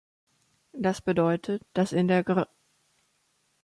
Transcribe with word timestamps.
Das 0.73 0.99
bedeutet, 0.99 1.61
dass 1.75 1.91
in 1.91 2.07
der 2.07 2.23
Gr. 2.23 2.47